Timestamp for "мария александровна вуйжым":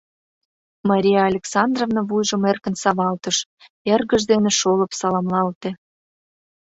0.89-2.43